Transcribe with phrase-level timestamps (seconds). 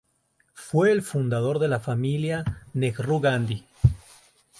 [0.55, 3.63] Fue el fundador de la familia Nehru-Gandhi.